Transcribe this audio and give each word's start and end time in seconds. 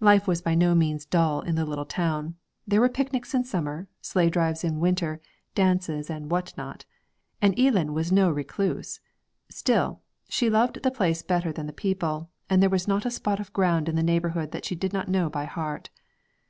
Life 0.00 0.26
was 0.28 0.42
by 0.42 0.54
no 0.54 0.74
means 0.74 1.06
dull 1.06 1.40
in 1.40 1.54
the 1.54 1.64
little 1.64 1.86
town. 1.86 2.34
There 2.68 2.82
were 2.82 2.90
picnics 2.90 3.32
in 3.32 3.44
summer, 3.44 3.88
sleigh 4.02 4.28
drives 4.28 4.64
in 4.64 4.80
winter, 4.80 5.18
dances, 5.54 6.10
and 6.10 6.30
what 6.30 6.52
not; 6.58 6.84
and 7.40 7.56
Eelan 7.58 7.94
was 7.94 8.12
no 8.12 8.30
recluse. 8.30 9.00
Still, 9.48 10.02
she 10.28 10.50
loved 10.50 10.82
the 10.82 10.90
place 10.90 11.22
better 11.22 11.52
than 11.52 11.66
the 11.68 11.72
people, 11.72 12.28
and 12.50 12.62
there 12.62 12.68
was 12.68 12.86
not 12.86 13.06
a 13.06 13.10
spot 13.10 13.40
of 13.40 13.54
ground 13.54 13.88
in 13.88 13.96
the 13.96 14.02
neighbourhood 14.02 14.50
that 14.50 14.66
she 14.66 14.74
did 14.74 14.92
not 14.92 15.08
know 15.08 15.30
by 15.30 15.46
heart. 15.46 15.88